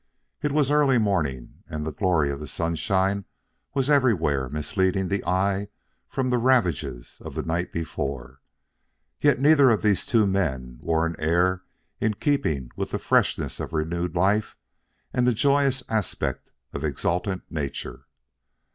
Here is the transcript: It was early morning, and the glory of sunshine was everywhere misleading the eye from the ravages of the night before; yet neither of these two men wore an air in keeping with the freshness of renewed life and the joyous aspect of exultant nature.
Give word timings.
It 0.41 0.51
was 0.51 0.71
early 0.71 0.97
morning, 0.97 1.61
and 1.69 1.85
the 1.85 1.91
glory 1.93 2.31
of 2.31 2.49
sunshine 2.49 3.25
was 3.75 3.87
everywhere 3.87 4.49
misleading 4.49 5.09
the 5.09 5.23
eye 5.25 5.67
from 6.09 6.31
the 6.31 6.39
ravages 6.39 7.21
of 7.23 7.35
the 7.35 7.43
night 7.43 7.71
before; 7.71 8.41
yet 9.19 9.39
neither 9.39 9.69
of 9.69 9.83
these 9.83 10.07
two 10.07 10.25
men 10.25 10.79
wore 10.81 11.05
an 11.05 11.15
air 11.19 11.61
in 11.99 12.15
keeping 12.15 12.71
with 12.75 12.89
the 12.89 12.97
freshness 12.97 13.59
of 13.59 13.73
renewed 13.73 14.15
life 14.15 14.57
and 15.13 15.27
the 15.27 15.33
joyous 15.35 15.83
aspect 15.87 16.49
of 16.73 16.83
exultant 16.83 17.43
nature. 17.51 18.07